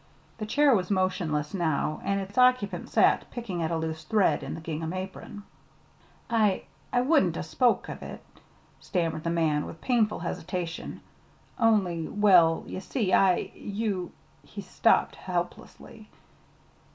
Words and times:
The 0.39 0.47
chair 0.47 0.73
was 0.73 0.89
motionless 0.89 1.53
now, 1.53 2.01
and 2.03 2.19
its 2.19 2.35
occupant 2.35 2.89
sat 2.89 3.29
picking 3.29 3.61
at 3.61 3.69
a 3.69 3.77
loose 3.77 4.03
thread 4.03 4.41
in 4.41 4.55
the 4.55 4.59
gingham 4.59 4.93
apron. 4.93 5.43
"I 6.27 6.63
I 6.91 7.01
wouldn't 7.01 7.37
'a' 7.37 7.43
spoke 7.43 7.87
of 7.87 8.01
it," 8.01 8.25
stammered 8.79 9.23
the 9.23 9.29
man, 9.29 9.67
with 9.67 9.79
painful 9.79 10.17
hesitation, 10.21 11.01
"only 11.59 12.07
well, 12.07 12.63
ye 12.65 12.79
see, 12.79 13.13
I 13.13 13.51
you" 13.53 14.11
he 14.43 14.61
stopped 14.61 15.17
helplessly. 15.17 16.09